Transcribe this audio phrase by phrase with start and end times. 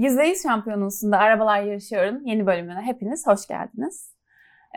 [0.00, 4.14] %100 Şampiyonası'nda Arabalar Yarışıyor'un yeni bölümüne hepiniz hoş geldiniz.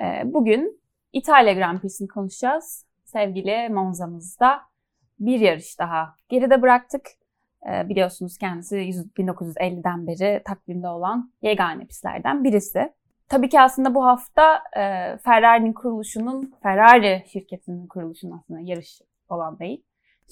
[0.01, 0.81] Ee, bugün
[1.13, 2.85] İtalya Grand Prix'sini konuşacağız.
[3.05, 4.61] Sevgili Monza'mızda
[5.19, 7.05] bir yarış daha geride bıraktık.
[7.69, 8.75] Ee, biliyorsunuz kendisi
[9.17, 12.93] 1950'den beri takvimde olan yegane pistlerden birisi.
[13.29, 19.83] Tabii ki aslında bu hafta e, Ferrari'nin kuruluşunun, Ferrari şirketinin kuruluşunun aslında yarış olan değil.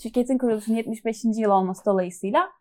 [0.03, 1.23] Şirketin kuruluşunun 75.
[1.23, 2.51] yıl olması dolayısıyla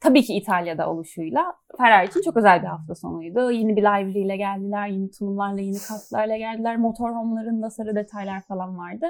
[0.00, 3.50] tabii ki İtalya'da oluşuyla Ferrari için çok özel bir hafta sonuydu.
[3.50, 6.76] Yeni bir livery ile geldiler, yeni tulumlarla, yeni kasklarla geldiler.
[6.76, 9.06] Motorhome'larında sarı detaylar falan vardı.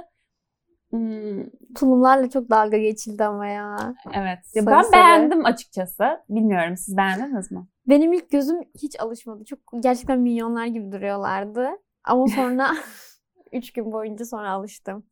[0.91, 1.45] Hmm.
[1.75, 3.95] Tulumlarla çok dalga geçildi ama ya.
[4.15, 4.39] Evet.
[4.55, 4.93] Ya ben sarı.
[4.93, 6.05] beğendim açıkçası.
[6.29, 7.67] Bilmiyorum siz beğendiniz mi?
[7.89, 9.45] Benim ilk gözüm hiç alışmadı.
[9.45, 11.69] Çok gerçekten milyonlar gibi duruyorlardı.
[12.05, 12.71] Ama sonra
[13.53, 15.07] üç gün boyunca sonra alıştım.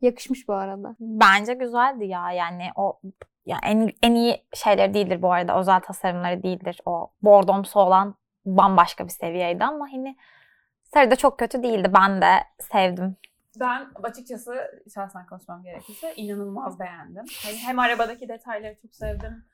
[0.00, 0.96] Yakışmış bu arada.
[1.00, 2.32] Bence güzeldi ya.
[2.32, 3.00] Yani o
[3.46, 5.58] ya en, en iyi şeyleri değildir bu arada.
[5.58, 6.80] Özel tasarımları değildir.
[6.86, 8.14] O bordomsu olan
[8.46, 10.16] bambaşka bir seviyeydi ama hani
[10.82, 11.90] sarı da çok kötü değildi.
[11.94, 13.16] Ben de sevdim.
[13.60, 17.24] Ben açıkçası şahsen konuşmam gerekirse inanılmaz beğendim.
[17.44, 19.44] Hani hem arabadaki detayları çok sevdim.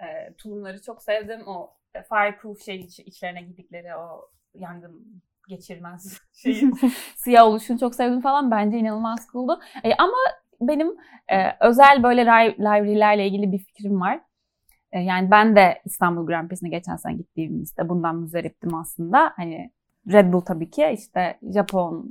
[0.00, 1.42] E, tulumları çok sevdim.
[1.46, 1.70] O
[2.08, 6.78] fireproof şey iç, içlerine gidikleri o yangın geçirmez şeyin
[7.16, 8.50] siyah oluşunu çok sevdim falan.
[8.50, 9.60] Bence inanılmaz cool'du.
[9.84, 10.18] E, ama
[10.60, 10.88] benim
[11.28, 14.20] e, özel böyle library'lerle ilgili bir fikrim var.
[14.92, 19.32] E, yani ben de İstanbul Grand Prix'sine geçen sene gittiğimizde bundan müzdariptim aslında.
[19.36, 19.70] Hani
[20.12, 22.10] Red Bull tabii ki işte Japon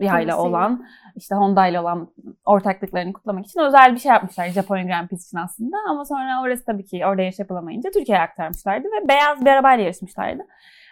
[0.00, 2.08] ile olan işte Honda ile olan
[2.44, 5.76] ortaklıklarını kutlamak için özel bir şey yapmışlar Japonya Grand Prix için aslında.
[5.88, 10.42] Ama sonra orası tabii ki orada yarış yapılamayınca Türkiye'ye aktarmışlardı ve beyaz bir arabayla yarışmışlardı.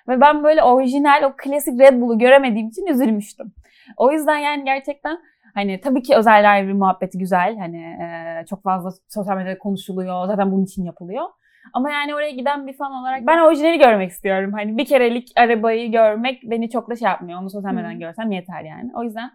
[0.08, 3.52] Ve ben böyle orijinal o klasik Red Bull'u göremediğim için üzülmüştüm.
[3.96, 5.18] O yüzden yani gerçekten
[5.54, 7.56] Hani tabii ki özel bir muhabbeti güzel.
[7.56, 10.26] Hani e, çok fazla sosyal medyada konuşuluyor.
[10.26, 11.24] Zaten bunun için yapılıyor.
[11.72, 14.52] Ama yani oraya giden bir fan olarak ben orijinali görmek istiyorum.
[14.52, 17.40] Hani bir kerelik arabayı görmek beni çok da şey yapmıyor.
[17.40, 18.90] Onu sosyal medyadan görsem yeter yani.
[18.94, 19.30] O yüzden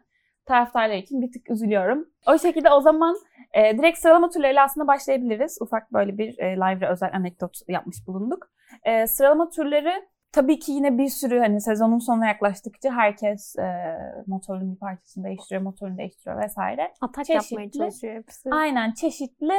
[0.45, 2.05] taraftarlar için bir tık üzülüyorum.
[2.27, 3.15] O şekilde o zaman
[3.53, 5.57] e, direkt sıralama turlarıyla aslında başlayabiliriz.
[5.61, 8.47] Ufak böyle bir e, live ve özel anekdot yapmış bulunduk.
[8.83, 9.93] E, sıralama turları
[10.33, 15.61] Tabii ki yine bir sürü hani sezonun sonuna yaklaştıkça herkes e, motorun bir parçasını değiştiriyor,
[15.61, 16.93] motorunu değiştiriyor vesaire.
[17.01, 18.49] Atak çeşitli, yapmaya çalışıyor hepsi.
[18.51, 19.53] Aynen çeşitli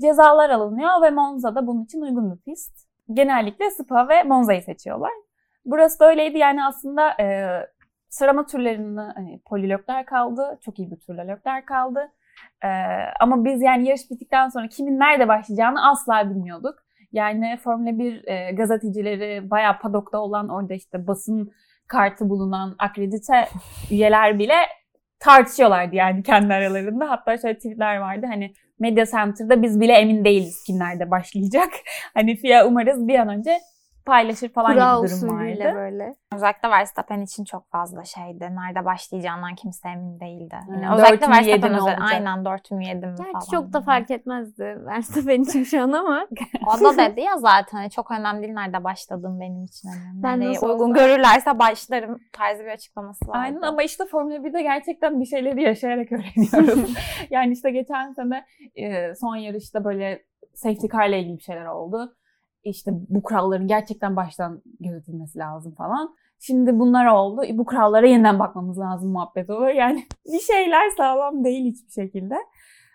[0.00, 2.90] cezalar alınıyor ve Monza da bunun için uygun bir pist.
[3.12, 5.12] Genellikle Spa ve Monza'yı seçiyorlar.
[5.64, 7.46] Burası da öyleydi yani aslında e,
[8.08, 10.58] sıralama turlarını hani polilökler kaldı.
[10.64, 12.12] Çok iyi bir turla lökler kaldı.
[12.64, 12.68] E,
[13.20, 16.74] ama biz yani yarış bittikten sonra kimin nerede başlayacağını asla bilmiyorduk.
[17.12, 21.52] Yani Formula 1 e, gazetecileri bayağı padokta olan orada işte basın
[21.86, 23.48] kartı bulunan akredite
[23.90, 24.54] üyeler bile
[25.18, 27.10] tartışıyorlardı yani kendi aralarında.
[27.10, 31.68] Hatta şöyle tweetler vardı hani Media Center'da biz bile emin değiliz kimlerde başlayacak.
[32.14, 33.58] Hani FIA umarız bir an önce
[34.06, 35.72] paylaşır falan Kura gibi durum vardı.
[35.76, 36.14] böyle.
[36.34, 38.48] Özellikle Verstappen için çok fazla şeydi.
[38.50, 40.56] Nerede başlayacağından kimse emin değildi.
[40.70, 43.32] Yani hmm, özellikle Verstappen özel, aynen 4 mü 7 mi falan.
[43.32, 46.26] Gerçi çok da fark etmezdi Verstappen için şu an ama.
[46.76, 49.88] o da dedi ya zaten çok önemli değil nerede başladığım benim için.
[49.88, 50.22] Yani.
[50.22, 53.38] Ben Nereye uygun görürlerse başlarım tarzı bir açıklaması vardı.
[53.38, 56.94] Aynen ama işte Formula 1'de gerçekten bir şeyleri yaşayarak öğreniyoruz.
[57.30, 58.44] yani işte geçen sene
[59.14, 60.24] son yarışta böyle
[60.54, 62.16] safety car ile ilgili bir şeyler oldu
[62.64, 66.14] işte bu kuralların gerçekten baştan gözetilmesi lazım falan.
[66.38, 67.42] Şimdi bunlar oldu.
[67.52, 69.70] Bu kurallara yeniden bakmamız lazım muhabbet oluyor.
[69.74, 72.34] Yani bir şeyler sağlam değil hiçbir şekilde.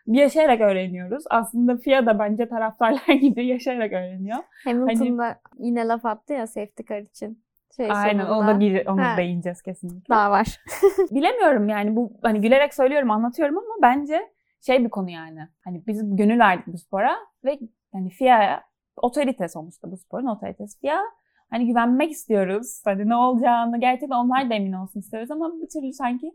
[0.07, 1.23] Yaşayarak öğreniyoruz.
[1.29, 4.37] Aslında FIA da bence taraftarlar gibi yaşayarak öğreniyor.
[4.63, 5.35] Hamilton hani...
[5.59, 7.45] yine laf attı ya safety car için.
[7.75, 8.51] Şey Aynen sonunda.
[8.51, 9.17] onu da onu ha.
[9.17, 10.15] değineceğiz kesinlikle.
[10.15, 10.61] Daha var.
[11.11, 14.29] Bilemiyorum yani bu hani gülerek söylüyorum anlatıyorum ama bence
[14.65, 15.39] şey bir konu yani.
[15.63, 17.15] Hani biz gönül verdik bu spora
[17.45, 17.59] ve
[17.93, 18.63] hani FIA'ya
[18.97, 20.87] otorite sonuçta bu sporun otoritesi.
[20.87, 21.01] Ya
[21.49, 22.81] hani güvenmek istiyoruz.
[22.85, 26.31] Hani ne olacağını gerçekten onlar da emin olsun istiyoruz ama bir türlü sanki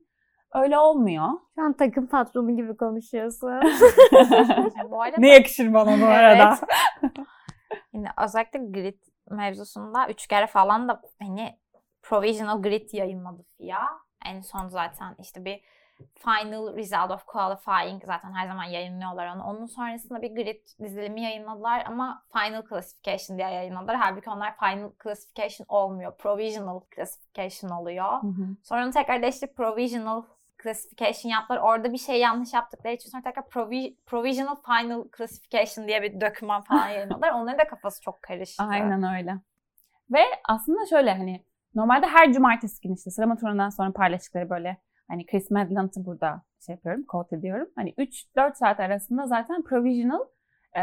[0.54, 1.28] öyle olmuyor.
[1.54, 3.50] Şu an takım patronu gibi konuşuyorsun.
[4.91, 5.16] bu arada...
[5.19, 6.59] Ne yakışır bana bu arada.
[7.93, 11.58] Yine özellikle grid mevzusunda üç kere falan da hani
[12.02, 13.87] provisional grid yayınladı FIA.
[14.26, 15.61] En son zaten işte bir
[16.14, 19.44] final result of qualifying zaten her zaman yayınlıyorlar onu.
[19.44, 23.97] Onun sonrasında bir grid dizilimi yayınladılar ama final classification diye yayınladılar.
[23.97, 26.17] Halbuki onlar final classification olmuyor.
[26.17, 28.23] Provisional classification oluyor.
[28.23, 28.56] Hı hı.
[28.62, 30.23] Sonra tekrar değiştirip provisional
[30.62, 31.58] classification yaptılar.
[31.58, 36.62] Orada bir şey yanlış yaptıkları için sonra tekrar provi- provisional final classification diye bir doküman
[36.62, 37.32] falan yayınladılar.
[37.32, 38.64] Onların da kafası çok karıştı.
[38.64, 39.37] Aynen öyle.
[40.11, 41.44] Ve aslında şöyle hani
[41.75, 44.76] normalde her cumartesi günü işte sıralama turundan sonra paylaştıkları böyle
[45.11, 47.69] Hani Chris Madland'ı burada şey yapıyorum, quote ediyorum.
[47.77, 50.21] Hani 3-4 saat arasında zaten provisional
[50.77, 50.83] e,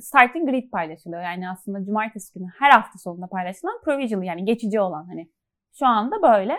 [0.00, 1.22] starting grid paylaşılıyor.
[1.22, 5.28] Yani aslında cumartesi günü her hafta sonunda paylaşılan provisional yani geçici olan hani
[5.78, 6.56] şu anda böyle.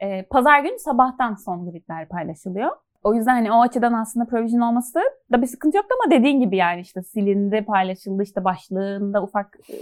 [0.00, 2.70] E, Pazar günü sabahtan son gridler paylaşılıyor.
[3.02, 5.00] O yüzden hani o açıdan aslında provision olması
[5.32, 9.74] da bir sıkıntı yoktu ama dediğin gibi yani işte silindi, paylaşıldı, işte başlığında ufak e,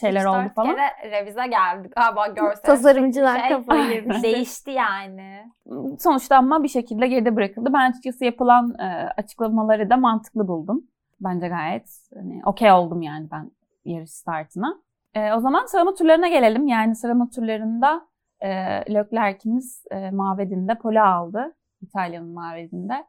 [0.00, 0.76] şeyler oldu falan.
[0.76, 1.92] kere revize geldik.
[1.96, 2.62] Galiba görsel.
[2.62, 4.10] Tasarımcılar şey kafayı.
[4.22, 5.52] Değişti yani.
[5.98, 7.72] Sonuçta ama bir şekilde geride bırakıldı.
[7.72, 10.84] Ben açıkçası yapılan e, açıklamaları da mantıklı buldum.
[11.20, 13.50] Bence gayet hani, okey oldum yani ben
[13.84, 14.78] yarış startına.
[15.14, 16.66] E, o zaman sıralama turlarına gelelim.
[16.66, 18.06] Yani sıralama turlarında
[18.40, 18.50] e,
[18.94, 21.54] Leclerc'imiz e, Mavedin'de pole aldı.
[21.82, 23.04] İtalya'nın Mavedin'de.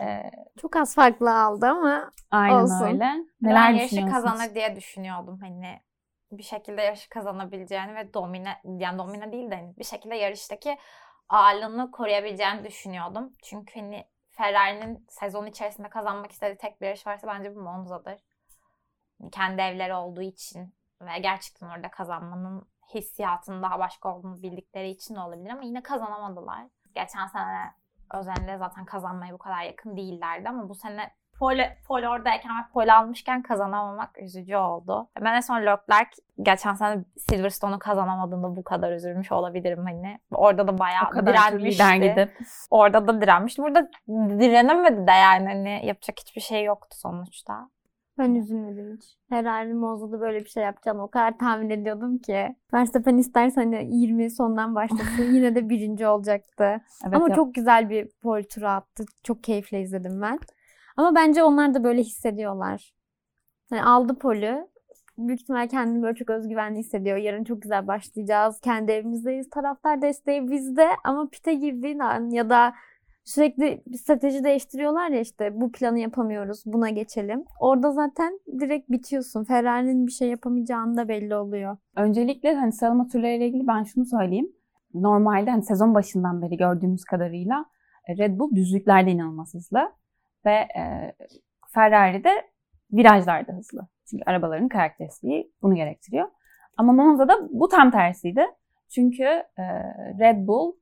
[0.00, 0.30] E,
[0.60, 2.86] Çok az farklı aldı ama aynen Olsun.
[2.86, 3.00] öyle.
[3.00, 4.24] ben Neler yarışı düşünüyorsunuz?
[4.24, 5.38] kazanır diye düşünüyordum.
[5.42, 5.80] Hani
[6.32, 10.78] bir şekilde yarışı kazanabileceğini ve domine yani domine değil de hani bir şekilde yarıştaki
[11.28, 13.32] ağırlığını koruyabileceğini düşünüyordum.
[13.42, 18.20] Çünkü hani Ferrari'nin sezon içerisinde kazanmak istediği tek bir yarış varsa bence bu Monza'dır.
[19.20, 25.14] Hani Kendi evleri olduğu için ve gerçekten orada kazanmanın hissiyatının daha başka olduğunu bildikleri için
[25.14, 26.66] de olabilir ama yine kazanamadılar.
[26.94, 27.74] Geçen sene
[28.14, 32.92] özellikle zaten kazanmaya bu kadar yakın değillerdi ama bu sene pole, pole oradayken ve pole
[32.92, 35.08] almışken kazanamamak üzücü oldu.
[35.20, 36.10] Ben en son Leclerc
[36.42, 40.18] geçen sene Silverstone'u kazanamadığında bu kadar üzülmüş olabilirim hani.
[40.30, 41.84] Orada da bayağı O kadar direnmişti.
[42.00, 42.38] gidip.
[42.70, 43.62] Orada da direnmişti.
[43.62, 47.68] Burada direnemedi de yani hani yapacak hiçbir şey yoktu sonuçta.
[48.18, 49.04] ben üzülmedim hiç.
[49.28, 52.56] Ferrari Monza'da böyle bir şey yapacağını o kadar tahmin ediyordum ki.
[52.74, 56.64] Verstappen isterse hani 20 sondan başlasın yine de birinci olacaktı.
[57.04, 59.04] Evet, Ama yap- çok güzel bir pol turu attı.
[59.22, 60.38] Çok keyifle izledim ben.
[60.98, 62.94] Ama bence onlar da böyle hissediyorlar.
[63.72, 64.68] Yani aldı polü.
[65.18, 67.16] Büyük ihtimal kendini böyle çok özgüvenli hissediyor.
[67.16, 68.60] Yarın çok güzel başlayacağız.
[68.60, 69.50] Kendi evimizdeyiz.
[69.50, 70.88] Taraftar desteği bizde.
[71.04, 72.74] Ama pite girdiğin an ya da
[73.24, 77.44] sürekli bir strateji değiştiriyorlar ya işte bu planı yapamıyoruz buna geçelim.
[77.60, 79.44] Orada zaten direkt bitiyorsun.
[79.44, 81.76] Ferrari'nin bir şey yapamayacağını da belli oluyor.
[81.96, 84.52] Öncelikle hani sıralama turlarıyla ilgili ben şunu söyleyeyim.
[84.94, 87.64] Normalde hani sezon başından beri gördüğümüz kadarıyla
[88.08, 89.92] Red Bull düzlüklerde inanılmaz hızlı
[90.48, 91.12] ve e,
[91.74, 92.30] Ferrari de
[92.92, 93.88] virajlarda hızlı.
[94.10, 96.28] Çünkü arabaların karakteristiği bunu gerektiriyor.
[96.76, 98.46] Ama Monza'da bu tam tersiydi.
[98.94, 99.24] Çünkü
[99.58, 99.64] e,
[100.20, 100.72] Red Bull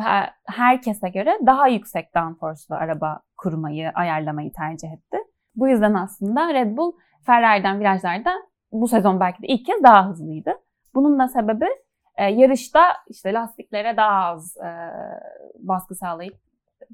[0.00, 5.18] he- herkese göre daha yüksek downforce'lu araba kurmayı, ayarlamayı tercih etti.
[5.54, 6.92] Bu yüzden aslında Red Bull
[7.26, 8.30] Ferrari'den virajlarda
[8.72, 10.52] bu sezon belki de ilk kez daha hızlıydı.
[10.94, 11.66] Bunun da sebebi
[12.16, 14.70] e, yarışta işte lastiklere daha az e,
[15.58, 16.34] baskı sağlayıp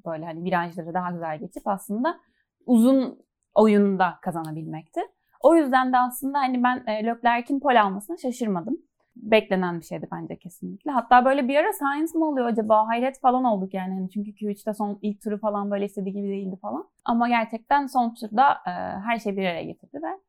[0.07, 2.21] böyle hani virajları daha güzel geçip aslında
[2.67, 3.19] uzun
[3.55, 5.01] oyunda kazanabilmekti.
[5.41, 8.77] O yüzden de aslında hani ben e, Leclerc'in pole almasına şaşırmadım.
[9.17, 10.91] Beklenen bir şeydi bence kesinlikle.
[10.91, 12.87] Hatta böyle bir ara Science mı oluyor acaba?
[12.87, 13.95] Hayret falan olduk yani.
[13.95, 16.89] Hani çünkü Q3'te son ilk turu falan böyle istediği gibi değildi falan.
[17.05, 18.71] Ama gerçekten son turda e,
[19.07, 20.21] her şey bir araya getirdi ve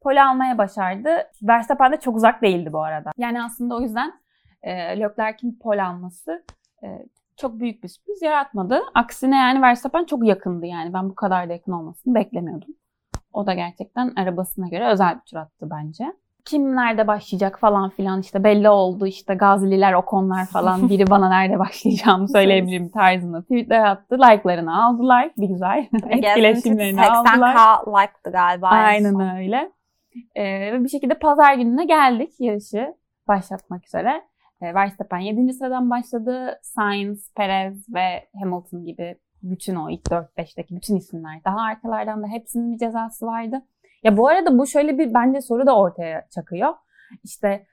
[0.00, 1.10] pole almaya başardı.
[1.42, 3.10] Verstappen de çok uzak değildi bu arada.
[3.18, 4.12] Yani aslında o yüzden
[4.62, 6.44] e, Leclerc'in pole alması
[6.82, 7.06] e,
[7.42, 8.80] çok büyük bir sürpriz yaratmadı.
[8.94, 10.94] Aksine yani Verstappen çok yakındı yani.
[10.94, 12.74] Ben bu kadar da yakın olmasını beklemiyordum.
[13.32, 16.12] O da gerçekten arabasına göre özel bir tur attı bence.
[16.44, 21.58] Kim nerede başlayacak falan filan işte belli oldu işte Gazililer, Okonlar falan biri bana nerede
[21.58, 24.14] başlayacağımı söyleyebilirim tarzında tweetler attı.
[24.14, 25.88] Like'larını aldılar bir güzel.
[26.10, 27.54] Etkileşimlerini aldılar.
[27.54, 28.68] 80k like'tı galiba.
[28.68, 29.72] Aynen öyle.
[30.36, 32.94] Ee, bir şekilde pazar gününe geldik yarışı
[33.28, 34.22] başlatmak üzere.
[34.62, 35.52] Ee, Verstappen 7.
[35.52, 36.58] sıradan başladı.
[36.62, 41.44] Sainz, Perez ve Hamilton gibi bütün o ilk 4-5'teki bütün isimler.
[41.44, 43.62] Daha arkalardan da hepsinin bir cezası vardı.
[44.02, 46.74] Ya bu arada bu şöyle bir bence soru da ortaya çakıyor.
[47.24, 47.66] İşte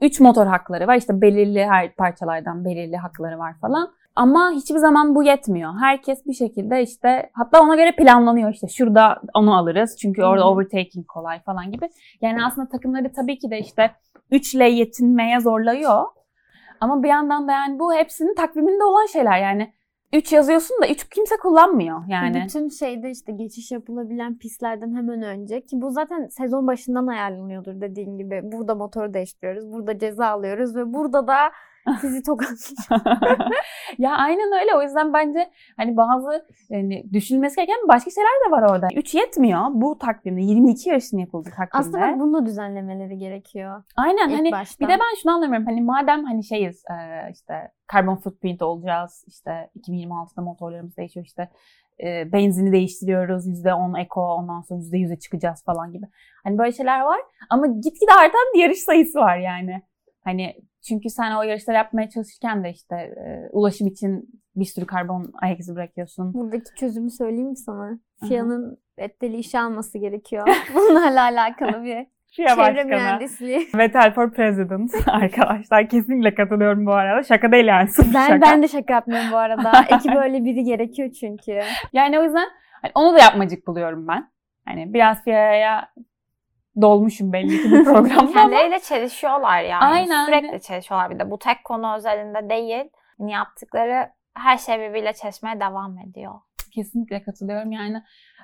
[0.00, 0.96] 3 motor hakları var.
[0.96, 3.92] İşte belirli her parçalardan belirli hakları var falan.
[4.16, 5.72] Ama hiçbir zaman bu yetmiyor.
[5.80, 11.06] Herkes bir şekilde işte hatta ona göre planlanıyor işte şurada onu alırız çünkü orada overtaking
[11.06, 11.88] kolay falan gibi.
[12.20, 13.90] Yani aslında takımları tabii ki de işte
[14.30, 16.04] 3 ile yetinmeye zorlayıyor.
[16.80, 19.72] Ama bir yandan da yani bu hepsinin takviminde olan şeyler yani.
[20.12, 22.42] 3 yazıyorsun da 3 kimse kullanmıyor yani.
[22.44, 28.18] Bütün şeyde işte geçiş yapılabilen pistlerden hemen önce ki bu zaten sezon başından ayarlanıyordur dediğin
[28.18, 28.40] gibi.
[28.44, 31.38] Burada motoru değiştiriyoruz, burada ceza alıyoruz ve burada da
[32.00, 32.88] sizi tokatlayacağız.
[33.98, 34.76] ya aynen öyle.
[34.76, 38.88] O yüzden bence hani bazı yani düşünülmesi gereken başka şeyler de var orada.
[38.96, 40.40] 3 yetmiyor bu takvimde.
[40.40, 41.88] 22 yaşın yapıldı takvimde.
[41.88, 43.82] Aslında bak bunu da düzenlemeleri gerekiyor.
[43.96, 44.84] Aynen ilk hani başta.
[44.84, 45.66] bir de ben şunu anlamıyorum.
[45.66, 46.84] Hani madem hani şeyiz
[47.32, 49.24] işte carbon footprint olacağız.
[49.26, 51.48] işte 2026'da motorlarımız değişiyor işte
[52.02, 53.46] e, benzini değiştiriyoruz.
[53.46, 56.06] %10 eko ondan sonra %100'e çıkacağız falan gibi.
[56.44, 57.20] Hani böyle şeyler var.
[57.50, 59.82] Ama gitgide artan bir yarış sayısı var yani.
[60.24, 60.56] Hani
[60.88, 65.60] çünkü sen o yarışları yapmaya çalışırken de işte e, ulaşım için bir sürü karbon ayak
[65.60, 66.34] izi bırakıyorsun.
[66.34, 67.98] Buradaki çözümü söyleyeyim mi sana?
[68.28, 70.48] FIA'nın Vettel'i işe alması gerekiyor.
[70.74, 72.84] Bunlarla alakalı bir FIA çevre Başkanı.
[72.86, 73.68] mühendisliği.
[73.78, 75.88] Vettel for President arkadaşlar.
[75.88, 77.22] Kesinlikle katılıyorum bu arada.
[77.22, 77.88] Şaka değil yani.
[77.88, 78.40] sırf Ben, şaka.
[78.40, 79.72] ben de şaka yapmıyorum bu arada.
[79.90, 81.60] Ekip böyle biri gerekiyor çünkü.
[81.92, 82.48] Yani o yüzden
[82.82, 84.28] hani onu da yapmacık buluyorum ben.
[84.64, 85.88] Hani biraz FIA'ya
[86.80, 89.84] dolmuşum belli ki bu programda Kendileriyle çelişiyorlar yani.
[89.84, 90.26] Aynen.
[90.26, 91.30] Sürekli çelişiyorlar bir de.
[91.30, 92.84] Bu tek konu özelinde değil.
[93.18, 96.34] Hani yaptıkları her şey birbiriyle çelişmeye devam ediyor.
[96.74, 97.72] kesinlikle katılıyorum.
[97.72, 98.02] Yani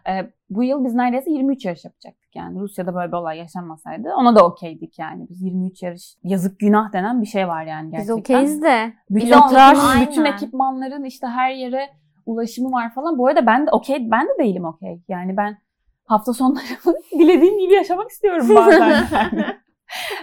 [0.08, 2.36] e, bu yıl biz neredeyse 23 yarış yapacaktık.
[2.36, 5.26] Yani Rusya'da böyle bir olay yaşanmasaydı ona da okeydik yani.
[5.30, 8.14] Biz 23 yarış yazık günah denen bir şey var yani Biz gerçekten.
[8.14, 8.92] okeyiz de.
[9.10, 10.06] Bütün Biz tıraş, aynen.
[10.08, 11.88] bütün ekipmanların işte her yere
[12.26, 13.18] ulaşımı var falan.
[13.18, 15.02] Bu arada ben de okey, ben de değilim okey.
[15.08, 15.58] Yani ben
[16.04, 19.44] hafta sonlarımı dilediğim gibi yaşamak istiyorum bazen yani.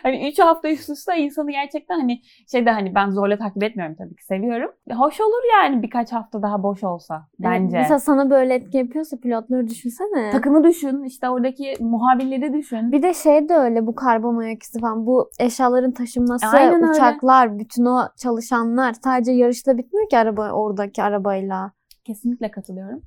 [0.04, 2.22] hani üç hafta üst üste insanı gerçekten hani
[2.52, 4.72] şeyde hani ben zorla takip etmiyorum tabii ki seviyorum.
[4.98, 7.78] Hoş olur yani birkaç hafta daha boş olsa bence.
[7.78, 10.30] Evet, mesela sana böyle etki yapıyorsa pilotları düşünsene.
[10.32, 12.92] Takımı düşün, işte oradaki muhabirleri düşün.
[12.92, 15.06] Bir de şey de öyle bu karbon ayak izi falan.
[15.06, 16.92] Bu eşyaların taşınması, Aynen öyle.
[16.92, 21.72] uçaklar, bütün o çalışanlar sadece yarışta bitmiyor ki araba oradaki arabayla.
[22.06, 23.02] Kesinlikle katılıyorum.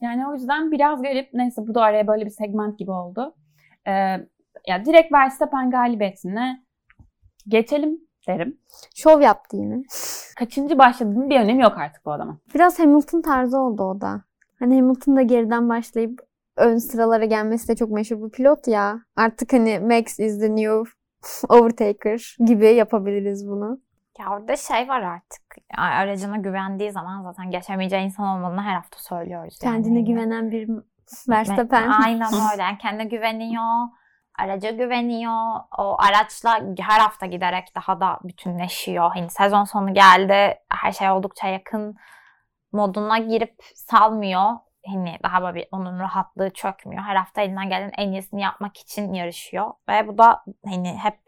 [0.00, 1.28] Yani o yüzden biraz garip.
[1.34, 3.34] Neyse bu da araya böyle bir segment gibi oldu.
[3.86, 3.90] Ee,
[4.66, 6.62] ya direkt Verstappen galibiyetine
[7.48, 8.60] geçelim derim.
[8.94, 9.82] Şov yaptı yine.
[10.38, 12.40] Kaçıncı başladığının bir önemi yok artık bu adamın.
[12.54, 14.22] Biraz Hamilton tarzı oldu o da.
[14.58, 16.20] Hani Hamilton da geriden başlayıp
[16.56, 19.00] ön sıralara gelmesi de çok meşhur bir pilot ya.
[19.16, 20.90] Artık hani Max is the new
[21.48, 23.80] overtaker gibi yapabiliriz bunu.
[24.18, 25.42] Ya orada şey var artık.
[25.76, 29.58] Aracına güvendiği zaman zaten geçemeyeceği insan olmadığını her hafta söylüyoruz.
[29.62, 29.74] yani.
[29.74, 30.70] Kendine güvenen bir
[31.28, 31.88] Verstappen.
[31.88, 32.62] Aynen öyle.
[32.62, 33.88] Yani kendine güveniyor.
[34.38, 35.60] Araca güveniyor.
[35.78, 39.10] O araçla her hafta giderek daha da bütünleşiyor.
[39.14, 40.58] Hani sezon sonu geldi.
[40.70, 41.96] Her şey oldukça yakın
[42.72, 44.52] moduna girip salmıyor.
[44.86, 47.02] Hani daha böyle onun rahatlığı çökmüyor.
[47.02, 49.72] Her hafta elinden gelen en iyisini yapmak için yarışıyor.
[49.88, 51.18] Ve bu da hani hep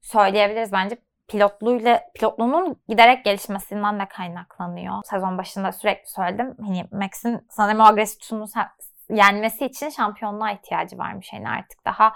[0.00, 4.94] söyleyebiliriz bence pilotluğuyla pilotluğunun giderek gelişmesinden de kaynaklanıyor.
[5.04, 6.56] Sezon başında sürekli söyledim.
[6.60, 8.46] Hani Max'in sanırım o agresif tutumunu
[9.10, 11.32] yenmesi için şampiyonluğa ihtiyacı varmış.
[11.32, 12.12] Yani artık daha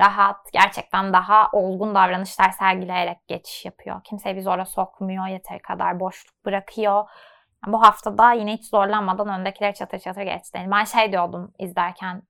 [0.00, 4.00] rahat, gerçekten daha olgun davranışlar sergileyerek geçiş yapıyor.
[4.04, 7.08] Kimseyi bir zora sokmuyor, yeteri kadar boşluk bırakıyor.
[7.66, 10.58] Yani bu haftada yine hiç zorlanmadan öndekileri çatır çatır geçti.
[10.58, 12.22] Yani ben şey diyordum izlerken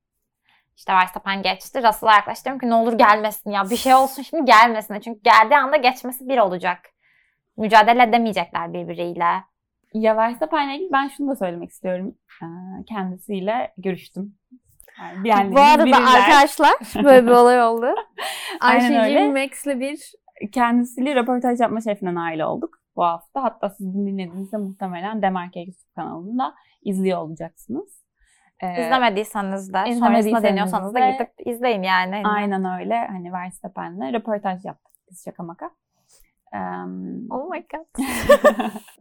[0.81, 1.83] işte Verstappen geçti.
[1.83, 3.71] Russell'a yaklaştım ki ne olur gelmesin ya.
[3.71, 5.01] Bir şey olsun şimdi gelmesin.
[5.01, 6.79] Çünkü geldiği anda geçmesi bir olacak.
[7.57, 9.45] Mücadele edemeyecekler birbiriyle.
[9.95, 12.15] Ya Verstappen'le ilgili ben şunu da söylemek istiyorum.
[12.43, 12.47] Ee,
[12.89, 14.35] Kendisiyle görüştüm.
[15.25, 16.21] Yani Bu arada bilirler.
[16.21, 16.73] arkadaşlar
[17.05, 17.95] böyle bir olay oldu.
[18.61, 19.01] Aynen öyle.
[19.01, 20.13] Ayşe'cim Max'le bir
[20.53, 23.43] kendisiyle röportaj yapma şerefine nail olduk bu hafta.
[23.43, 28.00] Hatta siz bunu dinlediğinizde muhtemelen Demarke YouTube kanalında izliyor olacaksınız.
[28.63, 32.23] Ee, İzlemediyseniz de, sonrasında deniyorsanız da gidip izleyin yani.
[32.25, 33.07] Aynen öyle.
[33.07, 35.71] Hani Verstappen'le röportaj yaptık biz şaka maka.
[36.53, 38.05] Em, Oh my god.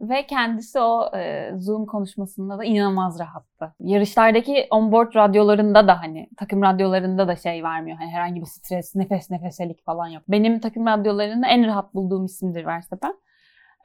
[0.00, 3.74] Ve kendisi o e, Zoom konuşmasında da inanılmaz rahattı.
[3.80, 7.98] Yarışlardaki onboard radyolarında da hani takım radyolarında da şey vermiyor.
[7.98, 10.22] Hani herhangi bir stres, nefes nefeselik falan yok.
[10.28, 13.14] Benim takım radyolarında en rahat bulduğum isimdir Verstappen.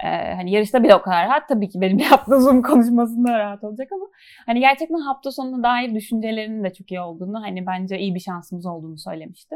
[0.03, 1.49] E, hani yarışta bile o kadar rahat.
[1.49, 4.05] Tabii ki benim yaptığım Zoom konuşmasında rahat olacak ama
[4.45, 8.65] hani gerçekten hafta sonuna dair düşüncelerinin de çok iyi olduğunu, hani bence iyi bir şansımız
[8.65, 9.55] olduğunu söylemişti.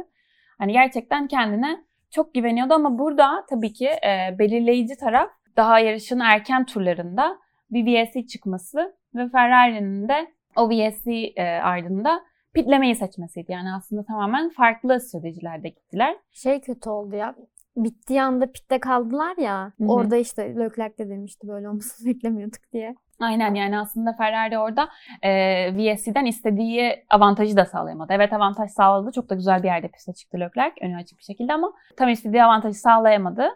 [0.58, 6.66] Hani gerçekten kendine çok güveniyordu ama burada tabii ki e, belirleyici taraf daha yarışın erken
[6.66, 7.38] turlarında
[7.72, 12.22] bir VSC çıkması ve Ferrari'nin de o VSC e, ardında
[12.54, 13.52] pitlemeyi seçmesiydi.
[13.52, 16.16] Yani aslında tamamen farklı stratejilerde gittiler.
[16.32, 17.36] şey kötü oldu ya.
[17.76, 19.74] Bittiği anda pitte kaldılar ya.
[19.78, 19.88] Hı hı.
[19.88, 22.96] Orada işte Leclerc de demişti böyle olmasını beklemiyorduk diye.
[23.20, 24.90] Aynen yani aslında Ferrari orada
[25.22, 25.32] e,
[25.74, 28.14] VSC'den istediği avantajı da sağlayamadı.
[28.14, 29.12] Evet avantaj sağladı.
[29.12, 32.44] Çok da güzel bir yerde piste çıktı Leclerc önü açık bir şekilde ama tam istediği
[32.44, 33.50] avantajı sağlayamadı.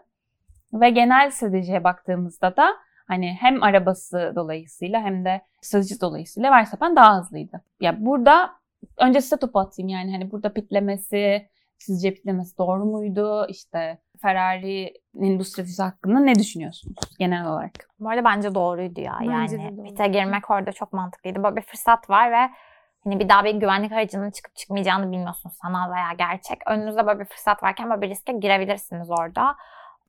[0.74, 2.76] Ve genel stratejiye baktığımızda da
[3.08, 7.62] hani hem arabası dolayısıyla hem de strateji dolayısıyla Verstappen daha hızlıydı.
[7.80, 8.52] Ya burada
[8.98, 11.48] önce size topu atayım yani hani burada pitlemesi,
[11.86, 13.46] sizce pitlemesi doğru muydu?
[13.50, 17.90] İşte Ferrari'nin bu stratejisi hakkında ne düşünüyorsunuz genel olarak?
[18.00, 19.18] Bu arada bence doğruydu ya.
[19.22, 19.86] Bence yani doğru.
[19.86, 21.44] pite girmek orada çok mantıklıydı.
[21.44, 22.50] Böyle bir fırsat var ve
[23.04, 26.58] hani bir daha bir güvenlik aracının çıkıp çıkmayacağını bilmiyorsunuz sanal veya gerçek.
[26.68, 29.56] Önünüzde böyle bir fırsat varken böyle bir riske girebilirsiniz orada.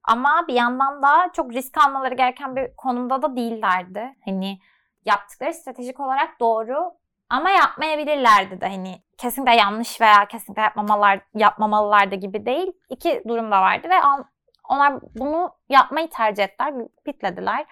[0.04, 4.16] Ama bir yandan da çok risk almaları gereken bir konumda da değillerdi.
[4.24, 4.58] Hani
[5.04, 6.92] yaptıkları stratejik olarak doğru
[7.30, 12.72] ama yapmayabilirlerdi de hani kesinlikle yanlış veya kesinlikle yapmamalar yapmamalılardı gibi değil.
[12.90, 13.94] İki durum da vardı ve
[14.68, 17.66] onlar bunu yapmayı tercih ettiler, pitlediler.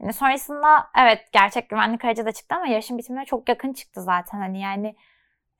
[0.00, 4.38] Yani sonrasında evet gerçek güvenlik aracı da çıktı ama yarışın bitimine çok yakın çıktı zaten.
[4.38, 4.96] Hani yani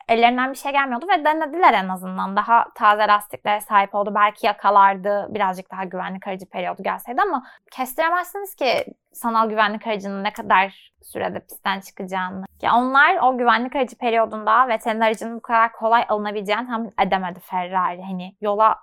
[0.09, 2.37] ellerinden bir şey gelmiyordu ve denediler en azından.
[2.37, 4.13] Daha taze lastiklere sahip oldu.
[4.15, 10.33] Belki yakalardı birazcık daha güvenlik aracı periyodu gelseydi ama kestiremezsiniz ki sanal güvenlik aracının ne
[10.33, 12.45] kadar sürede pistten çıkacağını.
[12.63, 18.03] Ya onlar o güvenlik aracı periyodunda veteriner aracının bu kadar kolay alınabileceğini tahmin edemedi Ferrari.
[18.03, 18.79] Hani yola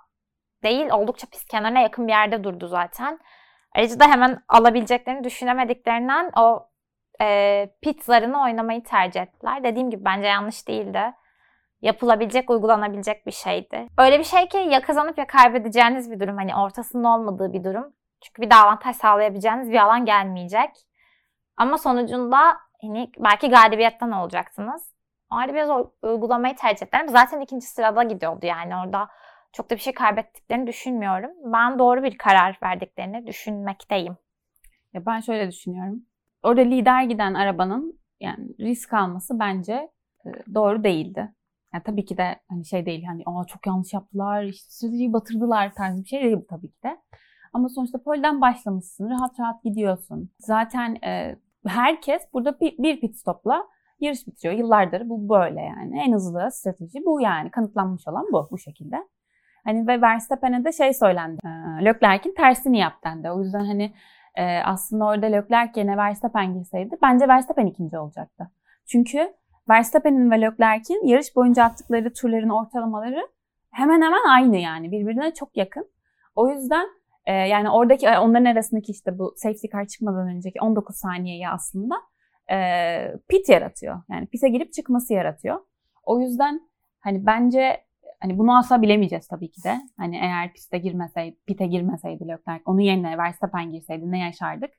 [0.62, 3.18] değil oldukça pist kenarına yakın bir yerde durdu zaten.
[3.76, 6.68] Aracı da hemen alabileceklerini düşünemediklerinden o
[7.20, 9.64] e, pit zarını oynamayı tercih ettiler.
[9.64, 11.12] Dediğim gibi bence yanlış değildi.
[11.82, 13.88] Yapılabilecek, uygulanabilecek bir şeydi.
[13.98, 16.36] Öyle bir şey ki ya kazanıp ya kaybedeceğiniz bir durum.
[16.36, 17.92] Hani ortasının olmadığı bir durum.
[18.20, 20.70] Çünkü bir daha avantaj sağlayabileceğiniz bir alan gelmeyecek.
[21.56, 24.94] Ama sonucunda hani belki galibiyetten olacaksınız.
[25.32, 27.06] O halde biraz uygulamayı tercih ettiler.
[27.06, 29.08] Zaten ikinci sırada gidiyordu yani orada
[29.52, 31.30] çok da bir şey kaybettiklerini düşünmüyorum.
[31.44, 34.16] Ben doğru bir karar verdiklerini düşünmekteyim.
[34.92, 36.02] Ya ben şöyle düşünüyorum.
[36.44, 39.90] Orada lider giden arabanın yani risk alması bence
[40.26, 41.34] e, doğru değildi.
[41.74, 45.74] Yani tabii ki de hani şey değil hani aa çok yanlış yaptılar, işte stratejiyi batırdılar
[45.74, 46.96] tarzı bir şey değil tabii ki de.
[47.52, 50.30] Ama sonuçta polden başlamışsın, rahat rahat gidiyorsun.
[50.38, 51.36] Zaten e,
[51.66, 53.66] herkes burada bir, bir pit stopla
[54.00, 54.58] yarış bitiriyor.
[54.58, 56.00] Yıllardır bu böyle yani.
[56.00, 57.50] En hızlı strateji bu yani.
[57.50, 58.96] Kanıtlanmış olan bu bu şekilde.
[59.64, 61.38] Hani ve Verstappen'e de şey söylendi.
[61.44, 62.94] E, Leclerc'in tersini yap.
[63.34, 63.94] O yüzden hani
[64.34, 68.50] e, aslında orada Leclerc yerine Verstappen girseydi bence Verstappen ikinci olacaktı.
[68.86, 69.34] Çünkü
[69.68, 73.28] Verstappen'in ve Leclerc'in yarış boyunca attıkları turların ortalamaları
[73.70, 74.92] hemen hemen aynı yani.
[74.92, 75.90] Birbirine çok yakın.
[76.36, 76.86] O yüzden
[77.26, 81.94] e, yani oradaki onların arasındaki işte bu safety car çıkmadan önceki 19 saniyeyi aslında
[82.50, 82.56] e,
[83.28, 84.02] pit yaratıyor.
[84.10, 85.60] Yani pit'e girip çıkması yaratıyor.
[86.02, 86.60] O yüzden
[87.00, 87.84] hani bence
[88.20, 89.80] Hani bunu asla bilemeyeceğiz tabii ki de.
[89.96, 94.70] Hani eğer piste girmeseydi, pite girmeseydi Leclerc, onun yerine Verstappen girseydi ne yaşardık?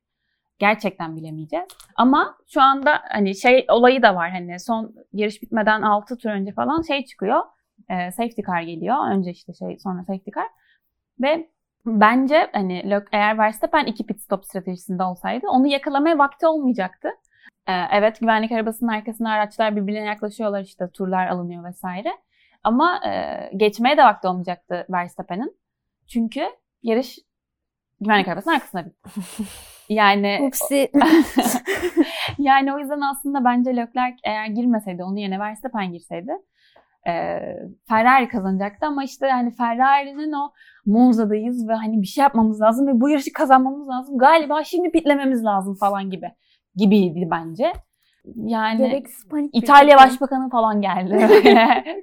[0.59, 1.67] Gerçekten bilemeyeceğiz.
[1.95, 4.31] Ama şu anda hani şey olayı da var.
[4.31, 7.41] Hani son yarış bitmeden 6 tur önce falan şey çıkıyor.
[7.89, 9.11] E, safety car geliyor.
[9.11, 10.47] Önce işte şey sonra safety car.
[11.21, 11.49] Ve
[11.85, 17.09] bence hani eğer Verstappen iki pit stop stratejisinde olsaydı onu yakalamaya vakti olmayacaktı.
[17.67, 22.09] Ee, evet güvenlik arabasının arkasına araçlar birbirine yaklaşıyorlar işte turlar alınıyor vesaire.
[22.65, 23.11] Ama e,
[23.57, 25.57] geçmeye de vakti olmayacaktı Verstappen'in.
[26.07, 26.41] Çünkü
[26.83, 27.19] yarış
[28.01, 29.09] güvenlik arabasının arkasına bitti.
[29.89, 30.91] Yani Upsi.
[32.37, 36.31] yani o yüzden aslında bence Leclerc eğer girmeseydi onun yerine Verstappen girseydi
[37.07, 37.39] e,
[37.87, 40.51] Ferrari kazanacaktı ama işte yani Ferrari'nin o
[40.85, 44.17] Monza'dayız ve hani bir şey yapmamız lazım ve bu yarışı kazanmamız lazım.
[44.17, 46.31] Galiba şimdi pitlememiz lazım falan gibi
[46.75, 47.73] gibiydi bence.
[48.35, 51.27] Yani Gereksiz panik İtalya Başbakanı falan geldi.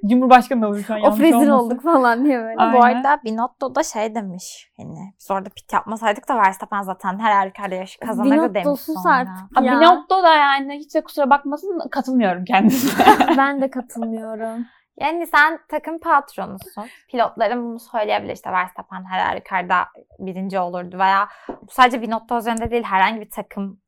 [0.09, 1.01] Cumhurbaşkanı oldu şu an.
[1.01, 2.55] Of rezil olduk falan diye böyle.
[2.57, 2.73] Aynen.
[2.73, 4.71] Bu arada Binotto da şey demiş.
[4.77, 9.15] Hani biz orada pit yapmasaydık da Verstappen zaten her halükarda yarışı kazanırdı demiş sus sonra.
[9.15, 9.79] artık Ha, ya.
[9.79, 13.05] Binotto da yani hiç de kusura bakmasın katılmıyorum kendisine.
[13.37, 14.65] ben de katılmıyorum.
[14.99, 16.85] Yani sen takım patronusun.
[17.09, 18.33] Pilotların bunu söyleyebilir.
[18.33, 19.75] İşte Verstappen her halükarda
[20.19, 23.79] birinci olurdu veya bu sadece Binotto üzerinde değil herhangi bir takım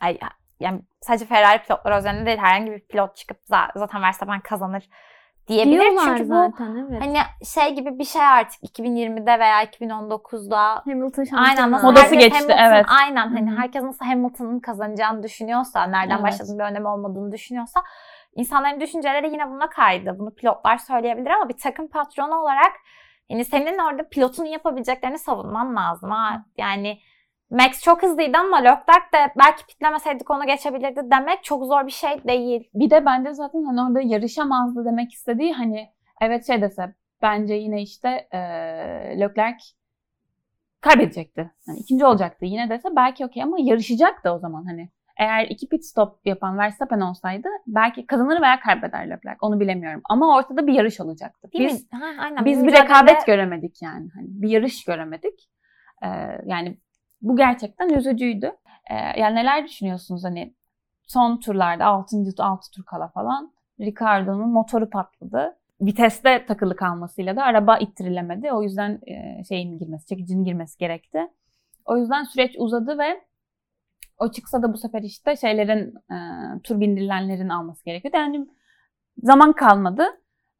[0.00, 0.18] ay,
[0.60, 3.38] yani sadece Ferrari pilotları üzerinde değil herhangi bir pilot çıkıp
[3.74, 4.88] zaten Verstappen kazanır
[5.48, 5.80] diyebilir.
[5.80, 7.02] Diyorlar Çünkü bu zaten evet.
[7.02, 11.48] hani şey gibi bir şey artık 2020'de veya 2019'da Hamilton şampiyonu.
[11.48, 12.86] Aynen nasıl Modası geçti, Hamilton, evet.
[13.00, 13.58] Aynen hani Hı hı.
[13.58, 16.24] herkes nasıl Hamilton'ın kazanacağını düşünüyorsa, nereden Evet.
[16.24, 17.82] başladığının bir önemi olmadığını düşünüyorsa
[18.34, 20.16] insanların düşünceleri yine buna kaydı.
[20.18, 22.72] Bunu pilotlar söyleyebilir ama bir takım patronu olarak
[23.28, 26.10] yani senin orada pilotun yapabileceklerini savunman lazım.
[26.10, 26.44] Ha.
[26.56, 26.98] Yani
[27.50, 32.24] Max çok hızlıydı ama Leclerc de belki pitlemeseydik onu geçebilirdi demek çok zor bir şey
[32.24, 32.70] değil.
[32.74, 35.88] bir de bence zaten hani orada yarışamazdı demek istediği hani
[36.20, 38.38] evet şey dese bence yine işte e,
[39.20, 39.64] Leclerc
[40.80, 41.50] kaybedecekti.
[41.68, 44.88] Yani ikinci olacaktı yine dese belki okey ama yarışacaktı o zaman hani.
[45.18, 49.38] Eğer iki pit stop yapan Verstappen olsaydı belki kazanır veya kaybeder Leclerc.
[49.40, 50.00] Onu bilemiyorum.
[50.10, 51.48] Ama ortada bir yarış olacaktı.
[51.52, 51.98] Değil biz mi?
[51.98, 52.44] Ha, aynen.
[52.44, 54.08] biz bir rekabet göremedik yani.
[54.14, 55.50] Hani bir yarış göremedik.
[56.02, 56.08] Ee,
[56.44, 56.78] yani
[57.22, 58.52] bu gerçekten üzücüydü.
[58.90, 60.54] Ee, yani neler düşünüyorsunuz hani
[61.02, 62.16] son turlarda 6.
[62.38, 65.56] 6 tur kala falan Ricardo'nun motoru patladı.
[65.80, 68.52] Viteste takılı kalmasıyla da araba ittirilemedi.
[68.52, 71.28] O yüzden e, şeyin girmesi, çekicinin girmesi gerekti.
[71.84, 73.20] O yüzden süreç uzadı ve
[74.18, 76.16] o çıksa da bu sefer işte şeylerin e,
[76.62, 78.16] tur bindirilenlerin alması gerekiyordu.
[78.16, 78.46] Yani
[79.22, 80.02] zaman kalmadı.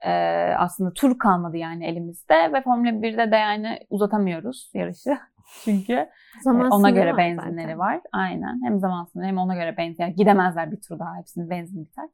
[0.00, 0.10] E,
[0.58, 5.18] aslında tur kalmadı yani elimizde ve Formula 1'de de yani uzatamıyoruz yarışı.
[5.64, 6.08] Çünkü
[6.42, 7.78] Zaman e, ona sınırı göre var benzinleri zaten.
[7.78, 8.00] var.
[8.12, 8.60] Aynen.
[8.64, 10.02] Hem zaman sınırı hem ona göre benzin.
[10.02, 11.16] Yani gidemezler bir tur daha.
[11.18, 12.08] Hepsinin benzin biter.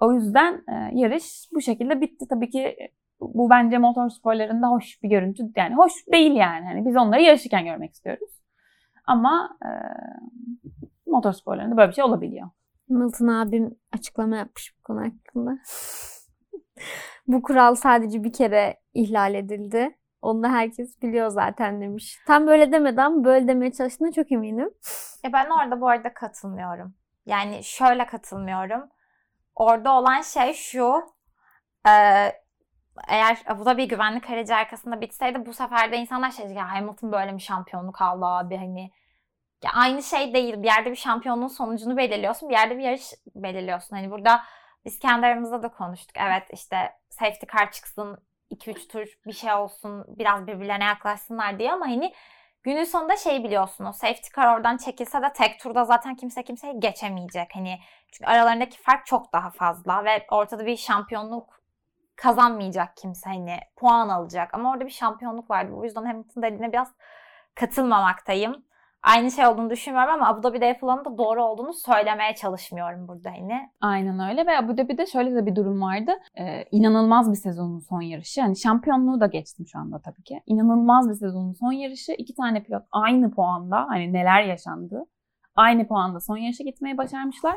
[0.00, 2.26] O yüzden e, yarış bu şekilde bitti.
[2.30, 2.88] Tabii ki e,
[3.20, 5.42] bu bence motor sporlarında hoş bir görüntü.
[5.56, 6.66] Yani hoş değil yani.
[6.66, 8.30] Hani biz onları yarışırken görmek istiyoruz.
[9.06, 9.70] Ama e,
[11.06, 12.48] motorsporlarında böyle bir şey olabiliyor.
[12.88, 15.58] Milton abim açıklama yapmış bu konu hakkında.
[17.26, 19.96] bu kural sadece bir kere ihlal edildi.
[20.22, 22.18] Onu da herkes biliyor zaten demiş.
[22.26, 24.70] Tam böyle demedi ama böyle demeye çalıştığına çok eminim.
[25.24, 26.94] E ben orada bu arada katılmıyorum.
[27.26, 28.88] Yani şöyle katılmıyorum.
[29.54, 31.02] Orada olan şey şu.
[31.86, 31.92] E,
[33.08, 37.32] eğer Abu Dhabi güvenlik aracı arkasında bitseydi bu sefer de insanlar şey ya Hamilton böyle
[37.32, 38.90] mi şampiyonluk aldı abi hani.
[39.64, 40.62] Ya aynı şey değil.
[40.62, 42.48] Bir yerde bir şampiyonluğun sonucunu belirliyorsun.
[42.48, 43.96] Bir yerde bir yarış belirliyorsun.
[43.96, 44.42] Hani burada
[44.84, 46.16] biz kendi aramızda da konuştuk.
[46.16, 48.18] Evet işte safety car çıksın
[48.50, 52.12] 2-3 tur bir şey olsun biraz birbirlerine yaklaşsınlar diye ama hani
[52.62, 56.80] günün sonunda şey biliyorsun o safety car oradan çekilse de tek turda zaten kimse kimseyi
[56.80, 57.48] geçemeyecek.
[57.54, 57.78] Hani
[58.12, 61.60] çünkü aralarındaki fark çok daha fazla ve ortada bir şampiyonluk
[62.16, 65.72] kazanmayacak kimse hani puan alacak ama orada bir şampiyonluk vardı.
[65.74, 66.94] O yüzden Hamilton dediğine biraz
[67.54, 68.64] katılmamaktayım
[69.02, 73.70] aynı şey olduğunu düşünmüyorum ama Abu Dhabi'de yapılanın da doğru olduğunu söylemeye çalışmıyorum burada yine.
[73.80, 76.12] Aynen öyle ve Abu Dhabi'de şöyle de bir durum vardı.
[76.38, 78.40] Ee, inanılmaz bir sezonun son yarışı.
[78.40, 80.42] Yani şampiyonluğu da geçtim şu anda tabii ki.
[80.46, 82.12] İnanılmaz bir sezonun son yarışı.
[82.12, 85.04] iki tane pilot aynı puanda hani neler yaşandı.
[85.56, 87.56] Aynı puanda son yarışa gitmeyi başarmışlar.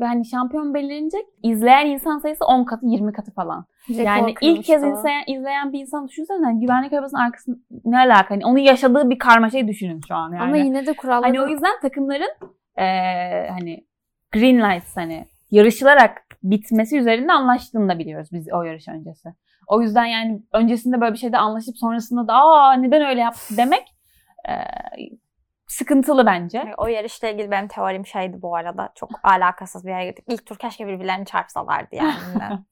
[0.00, 3.64] Ve hani şampiyon belirlenecek izleyen insan sayısı 10 katı 20 katı falan.
[3.90, 8.30] Rekor yani ilk kez izleyen, izleyen bir insan düşünsene hani güvenlik arabasının arkasında ne alaka?
[8.34, 10.42] Hani onun yaşadığı bir karmaşayı düşünün şu an yani.
[10.42, 11.26] Ama yine de kuralları...
[11.26, 12.30] Hani o yüzden takımların
[12.78, 13.84] eee, hani
[14.32, 19.28] green lights hani yarışılarak bitmesi üzerinde anlaştığını da biliyoruz biz o yarış öncesi.
[19.66, 23.84] O yüzden yani öncesinde böyle bir şeyde anlaşıp sonrasında da aa neden öyle yaptı demek
[24.48, 24.64] eee,
[25.72, 26.74] sıkıntılı bence.
[26.76, 28.92] O yarışla ilgili benim teorim şeydi bu arada.
[28.94, 30.24] Çok alakasız bir yere gittik.
[30.28, 32.14] İlk tur keşke birbirlerini çarpsalardı yani.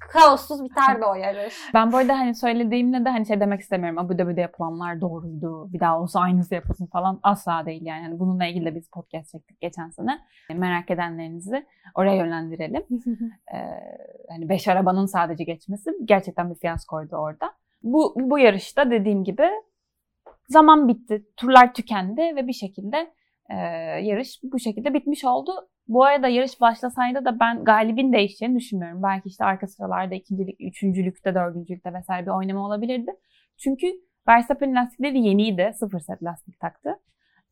[0.00, 1.54] Kaossuz biterdi o yarış.
[1.74, 3.98] Ben bu arada hani söylediğimde de hani şey demek istemiyorum.
[3.98, 5.72] Abu Dhabi'de yapılanlar doğruydu.
[5.72, 7.20] Bir daha olsa aynısı yapılsın falan.
[7.22, 8.02] Asla değil yani.
[8.02, 10.18] yani bununla ilgili de biz podcast çektik geçen sene.
[10.54, 12.82] Merak edenlerinizi oraya yönlendirelim.
[13.54, 13.56] Ee,
[14.28, 17.52] hani beş arabanın sadece geçmesi gerçekten bir fiyaskoydu orada.
[17.82, 19.48] Bu, bu yarışta dediğim gibi
[20.48, 21.26] zaman bitti.
[21.36, 23.12] Turlar tükendi ve bir şekilde
[23.50, 23.56] e,
[24.02, 25.52] yarış bu şekilde bitmiş oldu.
[25.88, 29.02] Bu arada yarış başlasaydı da ben galibin değişeceğini düşünmüyorum.
[29.02, 33.10] Belki işte arka sıralarda ikincilik, üçüncülükte, dördüncülükte vesaire bir oynama olabilirdi.
[33.56, 33.86] Çünkü
[34.28, 35.72] Verstappen lastikleri yeniydi.
[35.74, 37.00] Sıfır set lastik taktı.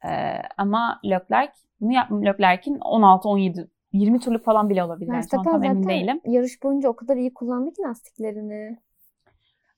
[0.05, 2.25] Ee, ama Leclerc bunu yapmam.
[2.25, 5.09] Leclerc'in 16, 17, 20 turluk falan bile olabilir.
[5.09, 6.21] Yani Verstappen emin zaten değilim.
[6.25, 8.79] yarış boyunca o kadar iyi kullandı ki lastiklerini.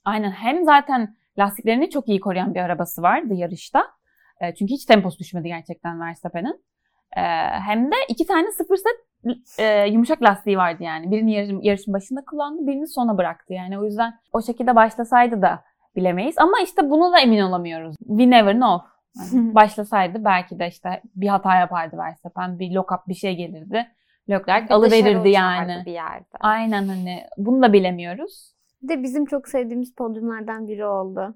[0.05, 0.31] Aynen.
[0.31, 3.85] Hem zaten lastiklerini çok iyi koruyan bir arabası vardı yarışta.
[4.40, 6.64] E, çünkü hiç temposu düşmedi gerçekten Verstappen'in.
[7.16, 7.23] E,
[7.66, 8.97] hem de iki tane sıfır set
[9.59, 11.11] e, yumuşak lastiği vardı yani.
[11.11, 13.79] Birini yarışın, yarışın başında kullandı, birini sona bıraktı yani.
[13.79, 15.64] O yüzden o şekilde başlasaydı da
[15.97, 16.38] bilemeyiz.
[16.38, 17.97] Ama işte bunu da emin olamıyoruz.
[17.99, 18.92] We never know.
[19.16, 22.59] Yani başlasaydı belki de işte bir hata yapardı Verstappen.
[22.59, 23.87] Bir lock-up bir şey gelirdi.
[24.31, 25.83] Leclerc dışarı alıverirdi yani.
[25.87, 26.37] Bir yerde.
[26.40, 28.55] Aynen hani bunu da bilemiyoruz.
[28.83, 31.35] Bir de bizim çok sevdiğimiz podyumlardan biri oldu.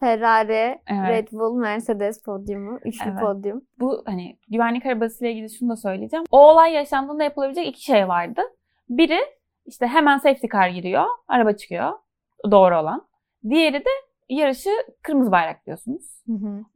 [0.00, 1.08] Ferrari, Evet.
[1.08, 2.78] Red Bull, Mercedes podyumu.
[2.84, 3.20] Üçlü Evet.
[3.20, 3.62] podyum.
[3.80, 6.24] bu hani güvenlik arabasıyla ilgili şunu da söyleyeceğim.
[6.30, 8.40] O olay yaşandığında yapılabilecek iki şey vardı.
[8.88, 9.18] Biri
[9.66, 11.92] işte hemen safety car giriyor, araba çıkıyor.
[12.50, 13.06] Doğru olan.
[13.50, 13.88] Diğeri de
[14.28, 14.70] yarışı
[15.02, 16.22] kırmızı bayrak diyorsunuz.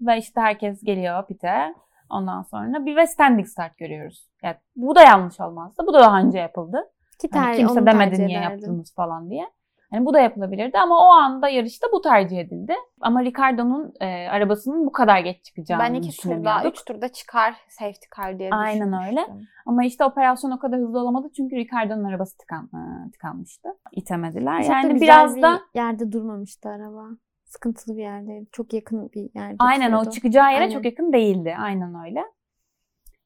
[0.01, 1.75] Ve işte herkes geliyor pite.
[2.11, 4.29] Ondan sonra bir ve standing start görüyoruz.
[4.43, 5.83] Yani bu da yanlış olmazdı.
[5.87, 6.91] Bu da daha önce yapıldı.
[7.21, 8.53] Ki Hani kimse demedi niye ederdim.
[8.53, 9.45] yaptınız falan diye.
[9.93, 12.75] Yani bu da yapılabilirdi ama o anda yarışta bu tercih edildi.
[13.01, 18.07] Ama Ricardo'nun e, arabasının bu kadar geç çıkacağını Ben iki turda, üç turda çıkar safety
[18.17, 19.27] car diye Aynen öyle.
[19.67, 23.69] Ama işte operasyon o kadar hızlı olamadı çünkü Ricardo'nun arabası tıkan, e, tıkanmıştı.
[23.93, 24.63] İtemediler.
[24.63, 27.05] Çok da yani güzel biraz bir da yerde durmamıştı araba.
[27.45, 28.47] Sıkıntılı bir yerdeydi.
[28.53, 29.57] Çok yakın bir yerde.
[29.59, 30.11] aynen o duruyordu.
[30.11, 30.75] çıkacağı yere Aynen.
[30.75, 31.57] çok yakın değildi.
[31.59, 32.25] Aynen öyle.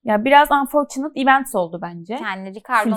[0.04, 2.14] Ya biraz unfortunate events oldu bence.
[2.14, 2.94] Yani Ricardo'nun.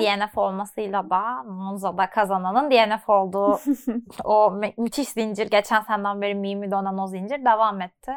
[0.00, 3.58] DNF olmasıyla da Monza'da kazananın DNF olduğu
[4.24, 8.12] o mü- müthiş zincir geçen seneden beri mimi dönen o zincir devam etti.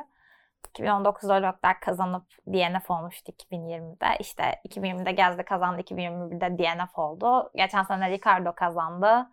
[0.76, 4.06] 2019'da Leclerc kazanıp DNF olmuştu 2020'de.
[4.20, 7.52] İşte 2020'de Gezde kazandı, 2021'de DNF oldu.
[7.56, 9.30] Geçen sene Ricardo kazandı.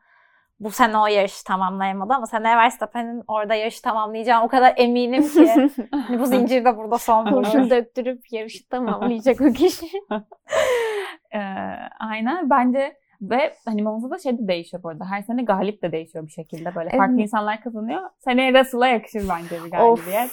[0.61, 5.71] Bu sene o yarışı tamamlayamadı ama seneye Verstappen'in orada yarışı tamamlayacağı o kadar eminim ki.
[5.91, 7.71] Hani bu zincir de burada son bulur.
[7.71, 9.87] Döktürüp yarışı tamamlayacak o kişi.
[11.35, 11.39] Ee,
[12.01, 15.05] aynen bence ve hani Monza'da şey de değişiyor bu arada.
[15.11, 16.75] Her sene galip de değişiyor bir şekilde.
[16.75, 17.23] Böyle farklı Evet.
[17.23, 18.01] insanlar kazanıyor.
[18.19, 20.31] Seneye Russell'a yakışır bence bir galibiyet.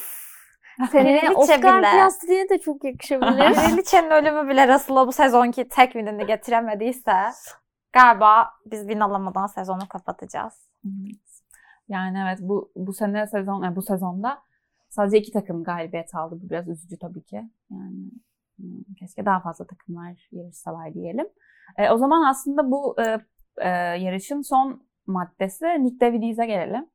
[0.91, 1.81] Seneye Oscar.
[1.81, 3.53] Piastri'ye de çok yakışabilir.
[3.53, 7.13] Kraliçenin ölümü bile Russell'a bu sezonki tek winini getiremediyse
[7.93, 10.71] galiba biz win alamadan sezonu kapatacağız.
[11.87, 14.41] Yani evet bu bu sene sezon yani bu sezonda
[14.89, 16.39] sadece iki takım galibiyet aldı.
[16.43, 17.49] Bu biraz üzücü tabii ki.
[17.71, 18.11] Yani
[18.61, 21.27] Hmm, Keşke daha fazla takımlar yarışsalar diyelim.
[21.77, 23.17] E, o zaman aslında bu e,
[23.57, 26.89] e, yarışın son maddesi Nick DeVries'e gelelim.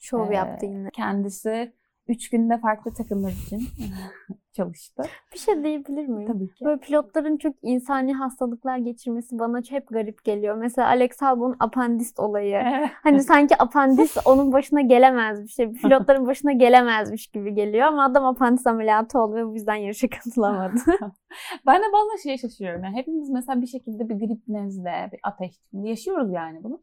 [0.00, 0.90] Şov Ee, yaptı yine.
[0.90, 1.72] Kendisi
[2.08, 3.62] 3 günde farklı takımlar için
[4.52, 5.02] çalıştı.
[5.34, 6.32] Bir şey diyebilir miyim?
[6.32, 6.64] Tabii ki.
[6.64, 10.56] Böyle pilotların çok insani hastalıklar geçirmesi bana hep garip geliyor.
[10.56, 12.62] Mesela Alex Albon'un apandist olayı.
[13.02, 15.72] Hani sanki apandis onun başına gelemez bir şey.
[15.72, 20.80] Pilotların başına gelemezmiş gibi geliyor ama adam apandis ameliyatı oldu ve bu yüzden yarışa katılamadı.
[21.66, 22.84] ben de bazen şeye şaşırıyorum.
[22.84, 26.82] Yani hepimiz mesela bir şekilde bir grip nezle, bir ateş yaşıyoruz yani bunu.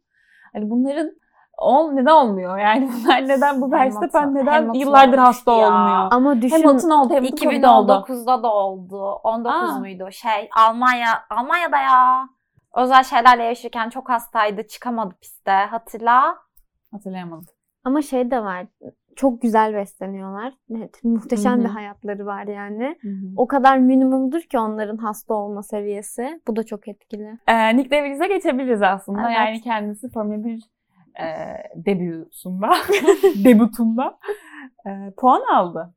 [0.54, 1.12] Hani bunların
[1.62, 5.58] ol, neden olmuyor yani bunlar neden bu Verstappen neden Hamilton yıllardır hasta ya.
[5.68, 6.08] olmuyor?
[6.12, 7.92] ama düşün Hamilton oldu, Hamilton Covid oldu.
[7.92, 9.12] 2019'da da oldu.
[9.24, 9.80] 19 Aa.
[9.80, 10.08] muydu?
[10.12, 12.30] Şey Almanya Almanya'da ya.
[12.76, 14.68] Özel şeylerle yaşarken çok hastaydı.
[14.68, 15.52] Çıkamadı piste.
[15.52, 16.38] Hatırla.
[16.92, 17.46] Hatırlayamadım.
[17.84, 18.66] ama şey de var.
[19.16, 20.54] Çok güzel besleniyorlar.
[20.78, 21.64] Evet, muhteşem Hı hı.
[21.64, 22.98] bir hayatları var yani.
[23.02, 23.34] Hı hı.
[23.38, 26.42] O kadar minimumdur ki onların hasta olma seviyesi.
[26.48, 27.38] Bu da çok etkili.
[27.48, 29.22] Ee, Nick DeVries'e geçebiliriz aslında.
[29.22, 29.38] Evet.
[29.38, 30.64] Yani kendisi Formula 1
[31.20, 31.26] e,
[31.76, 32.72] debüsunda,
[33.46, 34.20] debutunda
[34.86, 35.94] e, puan aldı.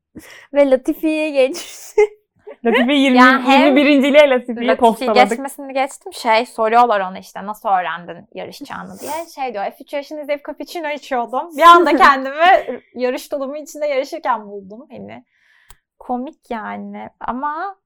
[0.55, 2.01] Ve Latifi'ye geçti.
[2.65, 4.09] Latifi 20, Yani hem 21.
[4.09, 5.31] ile Latifi'ye Latifi postaladık.
[5.31, 6.13] geçmesini geçtim.
[6.13, 9.11] Şey soruyorlar ona işte nasıl öğrendin yarışacağını diye.
[9.35, 11.49] Şey diyor F3 yaşında izleyip cappuccino içiyordum.
[11.57, 14.87] Bir anda kendimi yarış tulumu içinde yarışırken buldum.
[14.91, 15.25] Hani
[15.99, 17.77] komik yani ama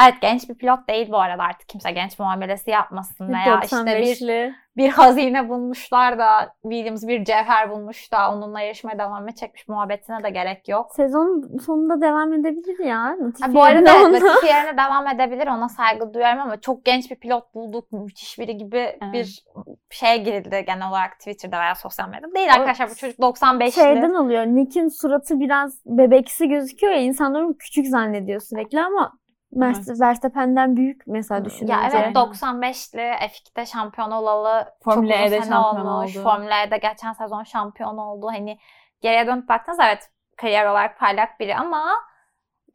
[0.00, 3.90] evet genç bir pilot değil bu arada artık kimse genç muamelesi yapmasın veya işte bir
[3.90, 4.54] 95'li.
[4.76, 10.30] bir hazine bulmuşlar da Williams bir cevher bulmuş da onunla yarışmaya devam edecekmiş muhabbetine de
[10.30, 10.92] gerek yok.
[10.96, 13.16] Sezon sonunda devam edebilir ya.
[13.40, 17.16] Ha, bu arada evet, Latifi yerine devam edebilir ona saygı duyuyorum ama çok genç bir
[17.16, 19.44] pilot bulduk müthiş biri gibi bir
[19.90, 22.34] şeye girildi genel olarak Twitter'da veya sosyal medyada.
[22.34, 23.72] Değil O arkadaşlar bu çocuk 95'li.
[23.72, 24.46] Şeyden oluyor.
[24.46, 27.00] Nick'in suratı biraz bebeksi gözüküyor ya.
[27.00, 29.12] İnsanlar onu küçük zannediyor sürekli ama
[29.52, 31.72] Mer- Verstappen'den büyük mesela düşününce.
[31.72, 32.12] Ya evet Aynen.
[32.12, 36.16] 95'li F2'de şampiyon olalı Formula çok E'de şampiyon olmuş.
[36.16, 36.22] oldu.
[36.24, 38.26] Formula E'de geçen sezon şampiyon oldu.
[38.30, 38.58] Hani
[39.00, 41.84] geriye dönüp baktığınızda evet kariyer olarak parlak biri ama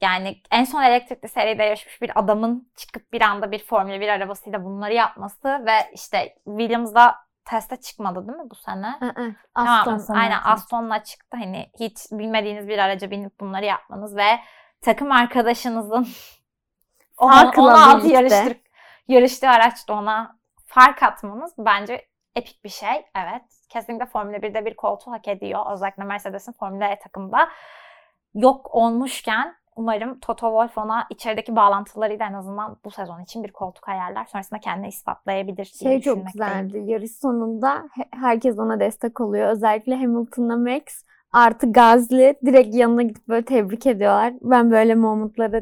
[0.01, 4.63] yani en son elektrikli seride yarışmış bir adamın çıkıp bir anda bir Formula 1 arabasıyla
[4.63, 8.95] bunları yapması ve işte Williams'da teste çıkmadı değil mi bu sene?
[8.99, 9.35] Hı hı.
[9.55, 9.93] Tamam, Aston.
[9.93, 10.39] Aston aynen.
[10.43, 11.37] Aston'la çıktı.
[11.37, 14.39] Hani hiç bilmediğiniz bir araca binip bunları yapmanız ve
[14.81, 16.07] takım arkadaşınızın
[17.17, 18.15] 16 birlikte.
[18.15, 18.57] yarıştır,
[19.07, 22.01] yarıştığı araçta ona fark atmanız bence
[22.35, 23.05] epik bir şey.
[23.15, 23.41] Evet.
[23.69, 25.59] Kesinlikle Formula 1'de bir koltuğu hak ediyor.
[25.73, 27.49] Özellikle Mercedes'in Formula E takımda
[28.33, 33.89] yok olmuşken umarım Toto Wolff ona içerideki bağlantılarıyla en azından bu sezon için bir koltuk
[33.89, 34.25] ayarlar.
[34.25, 36.83] Sonrasında kendini ispatlayabilir Şey çok güzeldi.
[36.85, 39.49] Yarış sonunda he- herkes ona destek oluyor.
[39.49, 40.83] Özellikle Hamilton'la Max
[41.31, 44.33] artı Gazli direkt yanına gidip böyle tebrik ediyorlar.
[44.41, 45.61] Ben böyle momentlara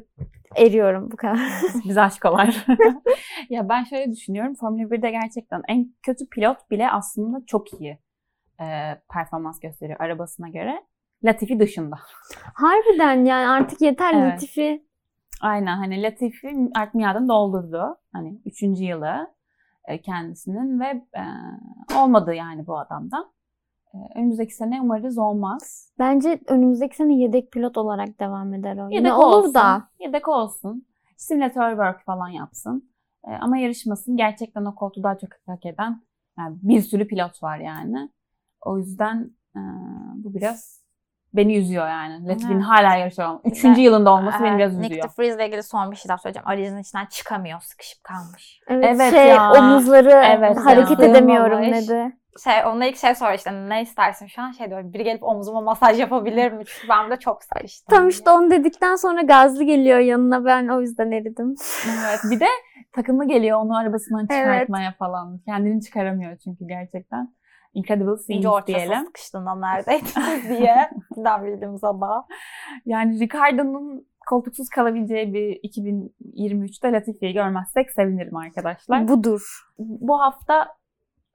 [0.55, 1.39] eriyorum bu kadar.
[1.85, 2.65] Biz aşkolar.
[3.49, 4.55] ya ben şöyle düşünüyorum.
[4.55, 7.99] Formula 1'de gerçekten en kötü pilot bile aslında çok iyi
[8.61, 8.65] e,
[9.13, 10.83] performans gösteriyor arabasına göre.
[11.23, 11.95] Latifi dışında.
[12.53, 14.33] Harbiden yani artık yeter Evet.
[14.33, 14.85] Latifi.
[15.41, 17.97] Aynen hani Latifi artık miadını doldurdu.
[18.13, 19.35] Hani üçüncü yılı
[20.03, 20.85] kendisinin ve
[21.17, 21.23] e,
[21.97, 23.34] olmadı yani bu adamdan.
[23.95, 25.91] E, önümüzdeki sene umarız olmaz.
[25.99, 28.83] Bence önümüzdeki sene yedek pilot olarak devam eder o.
[28.83, 29.53] Yedek Yine olur olsun.
[29.53, 29.87] da.
[29.99, 30.85] Yedek olsun.
[31.17, 32.91] Simülatör work falan yapsın.
[33.27, 34.17] E, ama yarışmasın.
[34.17, 36.01] Gerçekten o koltuğu daha çok hak eden
[36.37, 38.09] yani bir sürü pilot var yani.
[38.61, 39.59] O yüzden e,
[40.15, 40.84] bu biraz
[41.37, 42.27] beni üzüyor yani.
[42.27, 42.65] Latifi'nin Evet.
[42.65, 43.39] hala yarışıyor.
[43.45, 45.09] Bir Üçüncü de, yılında olması beni Evet, biraz Nick üzüyor.
[45.09, 46.47] de Vries'le ilgili son bir şey daha söyleyeceğim.
[46.47, 48.59] Aracın içinden çıkamıyor, sıkışıp kalmış.
[48.67, 49.51] Evet, Evet şey ya.
[49.53, 51.05] omuzları Evet hareket ya.
[51.05, 51.89] edemiyorum Sığmamış.
[51.89, 52.15] dedi.
[52.43, 54.51] Şey, onunla ilk şey soruyor işte ne istersin şu an?
[54.51, 56.63] Şey diyor, biri gelip omzuma masaj yapabilir mi?
[56.65, 57.95] Çünkü ben de çok sıkıştım.
[57.95, 58.09] Tam diye.
[58.09, 61.55] işte onu dedikten sonra Gazlı geliyor yanına ben o yüzden eridim.
[62.07, 62.19] Evet.
[62.31, 62.45] Bir de
[62.93, 64.43] takımı geliyor onu arabasından Evet.
[64.43, 65.39] çıkartmaya falan.
[65.45, 67.33] Kendini çıkaramıyor çünkü gerçekten.
[67.75, 69.05] Incredible İnce scenes ortası diyelim.
[69.05, 70.89] sıkıştığında neredeydiniz diye.
[71.15, 72.25] Bizden bildiğimiz ada.
[72.85, 79.07] Yani Ricardo'nun koltuksuz kalabileceği bir 2023'te Latifi'yi görmezsek sevinirim arkadaşlar.
[79.07, 79.41] Bu, Budur.
[79.79, 80.67] bu hafta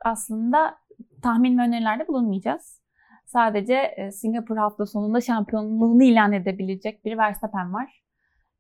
[0.05, 0.77] aslında
[1.23, 2.81] tahmin ve önerilerde bulunmayacağız.
[3.27, 8.03] Sadece e, Singapur hafta sonunda şampiyonluğunu ilan edebilecek bir Verstappen var.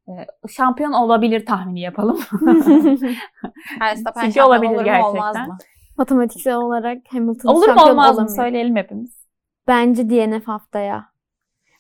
[0.09, 0.13] E,
[0.49, 2.21] Şampiyon olabilir tahmini yapalım.
[3.81, 5.49] Verstappen şampiyon olabilir olur mu olmaz gerçekten.
[5.49, 5.59] mı?
[6.01, 8.37] Matematiksel olarak Hamilton Olur mu şampiyon olmaz mı olamıyor.
[8.37, 9.27] söyleyelim hepimiz.
[9.69, 11.05] Bence DNF haftaya.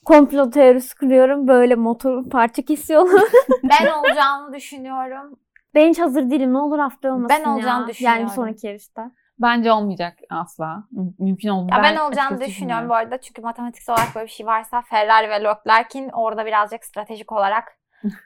[0.05, 1.49] Komplo teorisi kuruyorum.
[1.49, 3.23] Böyle motor parça kesiyorlar.
[3.63, 5.37] Ben olacağını düşünüyorum.
[5.75, 6.53] ben hiç hazır değilim.
[6.53, 7.89] Ne olur haftaya olmasın Ben olacağını ya.
[7.89, 8.21] düşünüyorum.
[8.21, 9.11] Yani bir sonraki yarışta.
[9.39, 10.85] Bence olmayacak asla.
[10.93, 11.77] Mü- Mümkün olduğunda.
[11.77, 13.21] Ya ben, olacağını düşünüyorum bu arada.
[13.21, 17.65] Çünkü matematiksel olarak böyle bir şey varsa Ferrari ve Leclerc'in orada birazcık stratejik olarak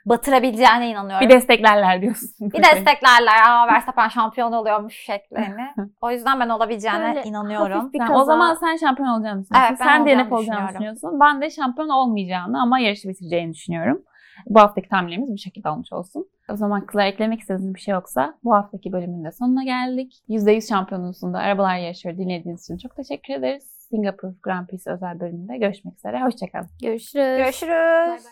[0.05, 1.27] batırabileceğine inanıyorum.
[1.29, 2.29] Bir desteklerler diyorsun.
[2.39, 3.41] Bir desteklerler.
[3.47, 5.65] Aa Verstappen şampiyon oluyormuş şeklini.
[6.01, 7.93] O yüzden ben olabileceğine Böyle inanıyorum.
[7.93, 8.13] bir kaza.
[8.13, 9.69] o zaman sen şampiyon olacağını düşünüyorsun.
[9.69, 11.19] Evet, sen DNF olacağını düşünüyorsun.
[11.19, 14.01] Ben de şampiyon olmayacağını ama yarışı bitireceğini düşünüyorum.
[14.45, 16.27] Bu haftaki tahminlerimiz bu şekilde olmuş olsun.
[16.51, 20.13] O zaman kızlar eklemek istediğiniz bir şey yoksa bu haftaki bölümün de sonuna geldik.
[20.29, 23.63] %100 şampiyonluğunda arabalar yarışıyor dinlediğiniz için çok teşekkür ederiz.
[23.89, 26.23] Singapur Grand Prix özel bölümünde görüşmek üzere.
[26.23, 26.69] Hoşçakalın.
[26.81, 27.37] Görüşürüz.
[27.37, 28.25] Görüşürüz.